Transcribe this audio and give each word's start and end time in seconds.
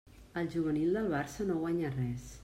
El 0.41 0.47
juvenil 0.53 0.95
del 0.99 1.11
Barça 1.15 1.45
no 1.49 1.59
guanya 1.65 1.93
res. 1.99 2.31